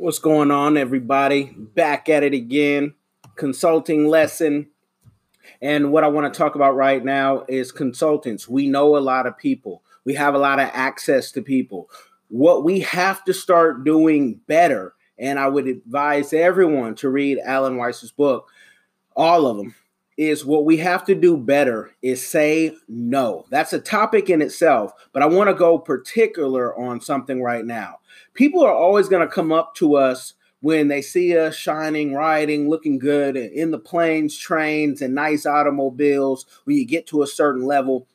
[0.00, 1.56] What's going on, everybody?
[1.56, 2.94] Back at it again.
[3.34, 4.68] Consulting lesson.
[5.60, 8.48] And what I want to talk about right now is consultants.
[8.48, 11.90] We know a lot of people, we have a lot of access to people.
[12.28, 17.76] What we have to start doing better, and I would advise everyone to read Alan
[17.76, 18.48] Weiss's book,
[19.16, 19.74] all of them,
[20.18, 23.46] is what we have to do better is say no.
[23.48, 28.00] That's a topic in itself, but I want to go particular on something right now
[28.38, 32.68] people are always going to come up to us when they see us shining, riding,
[32.68, 37.64] looking good in the planes, trains, and nice automobiles when you get to a certain
[37.64, 38.06] level.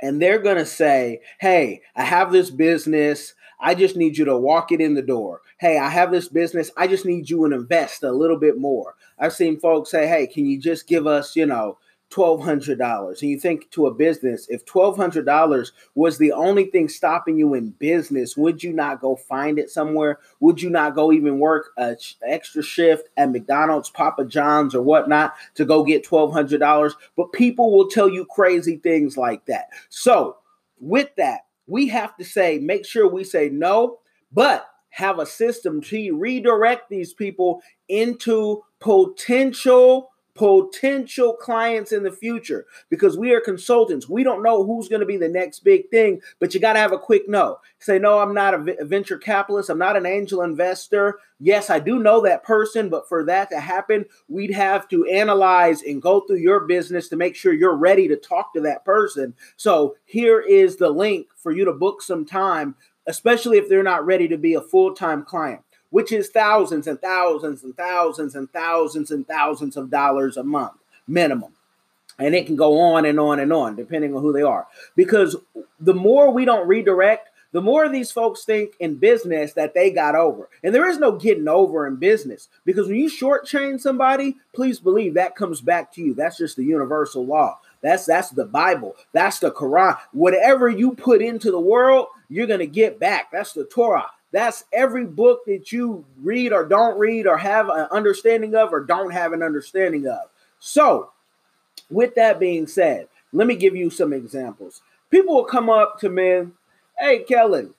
[0.00, 3.34] And they're going to say, Hey, I have this business.
[3.60, 5.42] I just need you to walk it in the door.
[5.58, 6.70] Hey, I have this business.
[6.78, 8.94] I just need you to invest a little bit more.
[9.20, 11.78] I've seen folks say, Hey, can you just give us, you know,
[12.10, 13.08] $1,200.
[13.08, 17.70] And you think to a business, if $1,200 was the only thing stopping you in
[17.70, 20.18] business, would you not go find it somewhere?
[20.40, 25.34] Would you not go even work an extra shift at McDonald's, Papa John's, or whatnot
[25.54, 26.94] to go get $1,200?
[27.16, 29.68] But people will tell you crazy things like that.
[29.88, 30.36] So,
[30.80, 33.98] with that, we have to say, make sure we say no,
[34.32, 42.64] but have a system to redirect these people into potential potential clients in the future
[42.88, 44.08] because we are consultants.
[44.08, 46.78] We don't know who's going to be the next big thing, but you got to
[46.78, 47.58] have a quick no.
[47.78, 49.68] Say, no, I'm not a venture capitalist.
[49.68, 51.18] I'm not an angel investor.
[51.40, 55.82] Yes, I do know that person, but for that to happen, we'd have to analyze
[55.82, 59.34] and go through your business to make sure you're ready to talk to that person.
[59.58, 64.06] So here is the link for you to book some time, especially if they're not
[64.06, 68.50] ready to be a full time client which is thousands and thousands and thousands and
[68.52, 70.72] thousands and thousands of dollars a month
[71.06, 71.52] minimum.
[72.18, 74.66] And it can go on and on and on, depending on who they are.
[74.94, 75.36] Because
[75.78, 80.14] the more we don't redirect, the more these folks think in business that they got
[80.14, 80.48] over.
[80.62, 85.14] And there is no getting over in business because when you shortchange somebody, please believe
[85.14, 86.14] that comes back to you.
[86.14, 87.58] That's just the universal law.
[87.82, 88.94] That's that's the Bible.
[89.12, 89.98] That's the Quran.
[90.12, 93.32] Whatever you put into the world, you're gonna get back.
[93.32, 94.06] That's the Torah.
[94.32, 98.80] That's every book that you read or don't read or have an understanding of or
[98.80, 100.20] don't have an understanding of.
[100.60, 101.10] So,
[101.90, 104.82] with that being said, let me give you some examples.
[105.10, 106.46] People will come up to me,
[106.98, 107.74] hey, Kellen,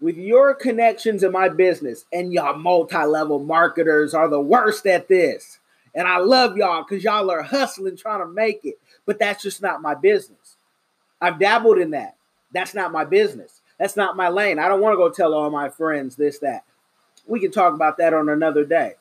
[0.00, 5.08] with your connections in my business, and y'all multi level marketers are the worst at
[5.08, 5.58] this.
[5.94, 9.62] And I love y'all because y'all are hustling trying to make it, but that's just
[9.62, 10.56] not my business.
[11.20, 12.16] I've dabbled in that.
[12.52, 13.57] That's not my business.
[13.78, 14.58] That's not my lane.
[14.58, 16.64] I don't want to go tell all my friends this, that.
[17.26, 18.94] We can talk about that on another day.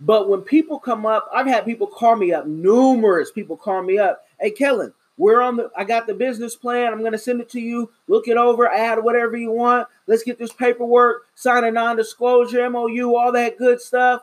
[0.00, 3.98] But when people come up, I've had people call me up, numerous people call me
[3.98, 4.26] up.
[4.40, 6.92] Hey, Kellen, we're on the, I got the business plan.
[6.92, 7.90] I'm going to send it to you.
[8.08, 9.86] Look it over, add whatever you want.
[10.08, 14.22] Let's get this paperwork, sign a non disclosure, MOU, all that good stuff.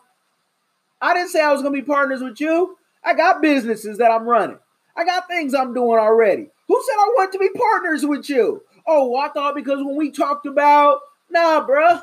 [1.01, 2.78] I didn't say I was going to be partners with you.
[3.03, 4.59] I got businesses that I'm running.
[4.97, 6.49] I got things I'm doing already.
[6.67, 8.61] Who said I want to be partners with you?
[8.91, 12.01] Oh, I thought because when we talked about, nah, bruh,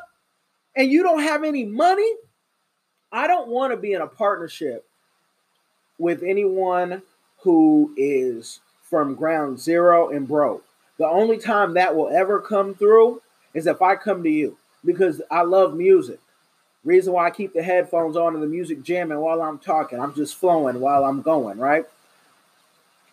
[0.76, 2.08] and you don't have any money,
[3.10, 4.86] I don't want to be in a partnership
[5.98, 7.02] with anyone
[7.38, 10.64] who is from ground zero and broke.
[10.98, 13.20] The only time that will ever come through
[13.52, 16.20] is if I come to you because I love music.
[16.84, 20.14] Reason why I keep the headphones on and the music jamming while I'm talking, I'm
[20.14, 21.84] just flowing while I'm going, right?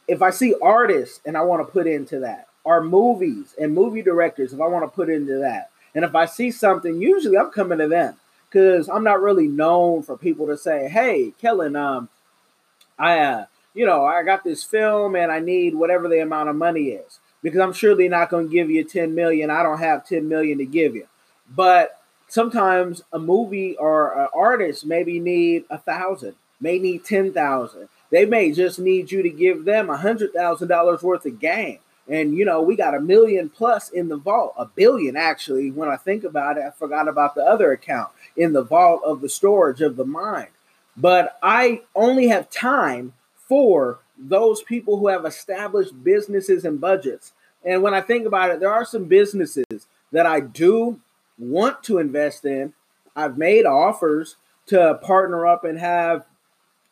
[0.07, 4.01] If I see artists and I want to put into that, are movies and movie
[4.01, 5.69] directors if I want to put into that.
[5.96, 8.16] And if I see something, usually I'm coming to them
[8.50, 12.09] because I'm not really known for people to say, "Hey, Kellen, um,
[12.97, 16.56] I, uh, you know, I got this film and I need whatever the amount of
[16.56, 19.50] money is." Because I'm surely not going to give you 10 million.
[19.50, 21.07] I don't have 10 million to give you.
[21.53, 22.00] But
[22.30, 27.90] sometimes a movie or an artist maybe need a thousand, may need 10,000.
[28.12, 31.80] They may just need you to give them a hundred thousand dollars worth of game
[32.08, 35.72] and you know, we got a million plus in the vault, a billion actually.
[35.72, 39.22] When I think about it, I forgot about the other account in the vault of
[39.22, 40.50] the storage of the mind.
[40.95, 47.33] But I only have time for those people who have established businesses and budgets.
[47.66, 51.00] And when I think about it, there are some businesses that I do
[51.38, 52.74] want to invest in.
[53.16, 54.36] I've made offers
[54.68, 56.25] to partner up and have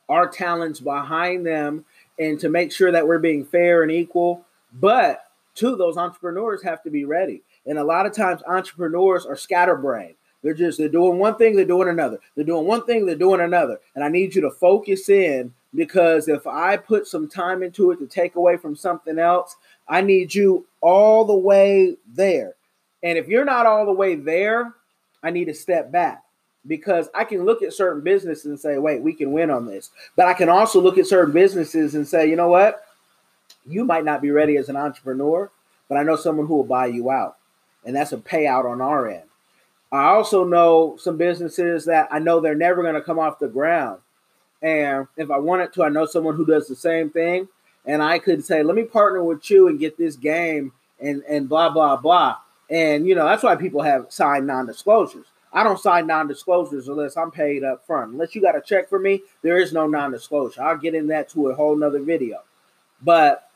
[0.10, 1.86] our talents behind them
[2.18, 5.24] and to make sure that we're being fair and equal but
[5.56, 7.42] two, those entrepreneurs have to be ready.
[7.66, 10.16] And a lot of times entrepreneurs are scatterbrained.
[10.44, 12.18] They're just they're doing one thing, they're doing another.
[12.36, 13.80] They're doing one thing, they're doing another.
[13.94, 18.00] And I need you to focus in because if I put some time into it
[18.00, 19.56] to take away from something else,
[19.88, 22.56] I need you all the way there.
[23.04, 24.74] And if you're not all the way there,
[25.22, 26.24] I need to step back.
[26.68, 29.90] because I can look at certain businesses and say, wait, we can win on this.
[30.16, 32.84] But I can also look at certain businesses and say, you know what?
[33.66, 35.52] You might not be ready as an entrepreneur,
[35.88, 37.38] but I know someone who will buy you out.
[37.86, 39.24] And that's a payout on our end.
[39.92, 43.48] I also know some businesses that I know they're never going to come off the
[43.48, 44.00] ground.
[44.62, 47.48] And if I wanted to, I know someone who does the same thing.
[47.86, 51.50] And I could say, let me partner with you and get this game and, and
[51.50, 52.38] blah, blah, blah.
[52.70, 57.18] And, you know, that's why people have signed non disclosures I don't sign non-disclosures unless
[57.18, 58.14] I'm paid up front.
[58.14, 60.62] Unless you got a check for me, there is no non-disclosure.
[60.62, 62.40] I'll get in that to a whole nother video.
[63.02, 63.50] But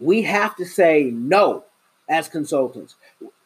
[0.00, 1.64] we have to say no
[2.08, 2.96] as consultants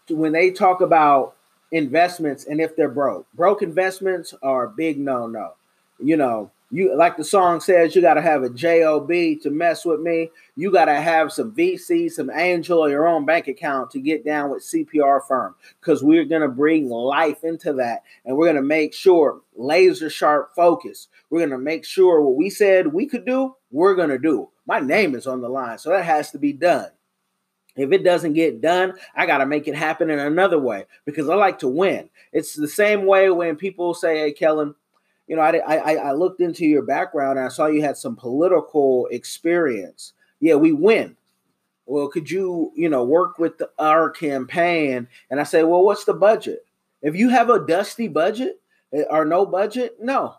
[0.08, 1.34] when they talk about
[1.72, 3.26] investments and if they're broke.
[3.34, 5.54] Broke investments are a big no-no.
[5.98, 9.84] You know, you like the song says, you got to have a job to mess
[9.84, 10.30] with me.
[10.56, 14.24] You got to have some VC, some angel, or your own bank account to get
[14.24, 18.56] down with CPR firm because we're going to bring life into that, and we're going
[18.56, 21.06] to make sure laser sharp focus.
[21.30, 24.48] We're going to make sure what we said we could do, we're going to do.
[24.66, 26.88] My name is on the line, so that has to be done.
[27.76, 31.28] If it doesn't get done, I got to make it happen in another way because
[31.28, 32.08] I like to win.
[32.32, 34.74] It's the same way when people say, "Hey, Kellen."
[35.26, 38.16] you know, I, I, I looked into your background and I saw you had some
[38.16, 40.12] political experience.
[40.40, 41.16] Yeah, we win.
[41.86, 45.08] Well, could you, you know, work with the, our campaign?
[45.30, 46.66] And I say, well, what's the budget?
[47.02, 48.60] If you have a dusty budget
[48.92, 50.36] eh, or no budget, no,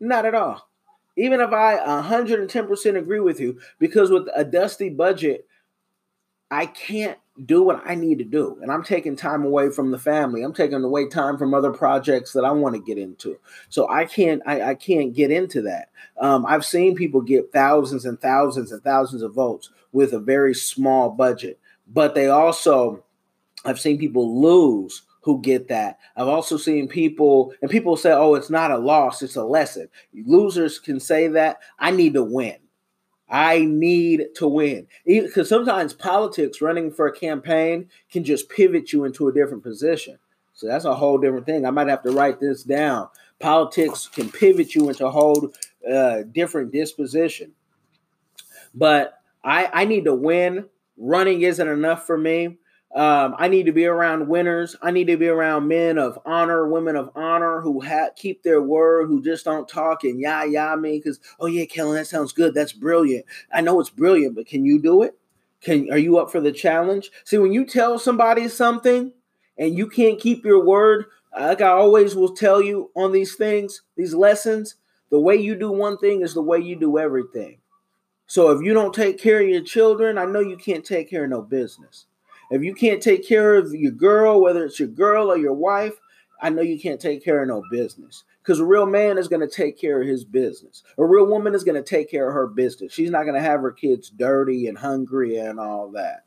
[0.00, 0.68] not at all.
[1.16, 5.46] Even if I 110% agree with you, because with a dusty budget,
[6.50, 8.58] I can't do what I need to do.
[8.60, 10.42] And I'm taking time away from the family.
[10.42, 13.38] I'm taking away time from other projects that I want to get into.
[13.68, 15.88] So I can't I, I can't get into that.
[16.18, 20.54] Um, I've seen people get thousands and thousands and thousands of votes with a very
[20.54, 21.58] small budget.
[21.88, 23.02] But they also
[23.64, 25.98] I've seen people lose who get that.
[26.16, 29.88] I've also seen people, and people say, oh, it's not a loss, it's a lesson.
[30.12, 31.58] Losers can say that.
[31.78, 32.56] I need to win.
[33.28, 34.86] I need to win.
[35.06, 40.18] Because sometimes politics, running for a campaign, can just pivot you into a different position.
[40.52, 41.64] So that's a whole different thing.
[41.64, 43.08] I might have to write this down.
[43.38, 45.52] Politics can pivot you into a whole
[45.90, 47.52] uh, different disposition.
[48.74, 50.66] But I, I need to win.
[50.98, 52.58] Running isn't enough for me.
[52.94, 54.76] Um, I need to be around winners.
[54.82, 58.60] I need to be around men of honor, women of honor who ha- keep their
[58.60, 62.32] word, who just don't talk and yah yah me because oh yeah, Kellen, that sounds
[62.32, 62.54] good.
[62.54, 63.24] That's brilliant.
[63.50, 65.16] I know it's brilliant, but can you do it?
[65.62, 67.10] Can are you up for the challenge?
[67.24, 69.12] See, when you tell somebody something
[69.56, 71.06] and you can't keep your word,
[71.38, 74.74] like I always will tell you on these things, these lessons,
[75.10, 77.58] the way you do one thing is the way you do everything.
[78.26, 81.24] So if you don't take care of your children, I know you can't take care
[81.24, 82.06] of no business.
[82.52, 85.94] If you can't take care of your girl, whether it's your girl or your wife,
[86.42, 88.24] I know you can't take care of no business.
[88.42, 90.82] Because a real man is going to take care of his business.
[90.98, 92.92] A real woman is going to take care of her business.
[92.92, 96.26] She's not going to have her kids dirty and hungry and all that.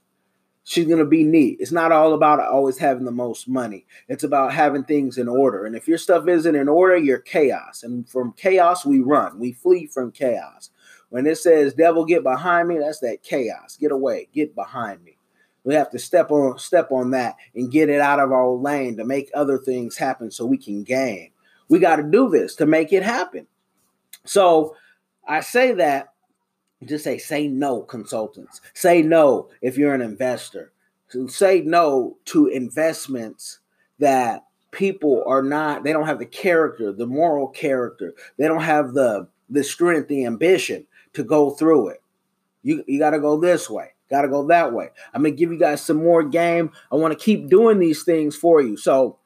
[0.64, 1.58] She's going to be neat.
[1.60, 3.86] It's not all about always having the most money.
[4.08, 5.66] It's about having things in order.
[5.66, 7.84] And if your stuff isn't in order, you're chaos.
[7.84, 9.38] And from chaos, we run.
[9.38, 10.72] We flee from chaos.
[11.10, 13.78] When it says, devil, get behind me, that's that chaos.
[13.80, 14.28] Get away.
[14.34, 15.15] Get behind me.
[15.66, 18.96] We have to step on step on that and get it out of our lane
[18.98, 21.32] to make other things happen so we can gain.
[21.68, 23.48] We got to do this to make it happen.
[24.24, 24.76] So
[25.28, 26.14] I say that
[26.86, 28.62] just say say no consultants.
[28.74, 30.72] Say no if you're an investor.
[31.28, 33.60] Say no to investments
[34.00, 38.14] that people are not they don't have the character, the moral character.
[38.38, 42.04] They don't have the the strength, the ambition to go through it.
[42.62, 43.95] You you got to go this way.
[44.10, 44.90] Got to go that way.
[45.14, 46.72] I'm going to give you guys some more game.
[46.92, 48.78] I want to keep doing these things for you.
[48.78, 49.20] So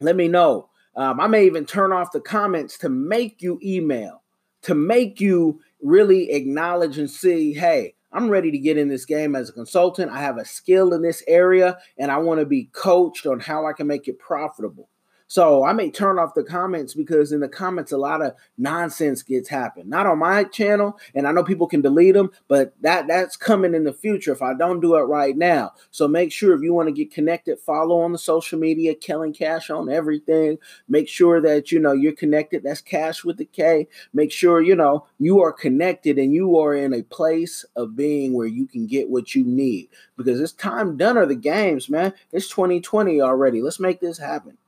[0.00, 0.68] let me know.
[0.96, 4.22] Um, I may even turn off the comments to make you email,
[4.62, 9.36] to make you really acknowledge and see, hey, I'm ready to get in this game
[9.36, 10.10] as a consultant.
[10.10, 13.66] I have a skill in this area and I want to be coached on how
[13.66, 14.88] I can make it profitable.
[15.30, 19.22] So I may turn off the comments because in the comments a lot of nonsense
[19.22, 19.88] gets happen.
[19.88, 23.72] Not on my channel, and I know people can delete them, but that that's coming
[23.72, 25.70] in the future if I don't do it right now.
[25.92, 29.32] So make sure if you want to get connected, follow on the social media, Kellen
[29.32, 30.58] Kash on everything.
[30.88, 32.64] Make sure that you know you're connected.
[32.64, 33.86] That's Kash with the K.
[34.12, 38.32] Make sure you know you are connected and you are in a place of being
[38.32, 42.14] where you can get what you need because it's time done are the games, man.
[42.32, 43.62] It's 2020 already.
[43.62, 44.58] Let's make this happen.